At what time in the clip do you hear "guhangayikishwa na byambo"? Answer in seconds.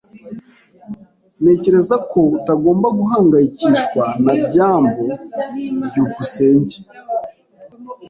2.97-5.05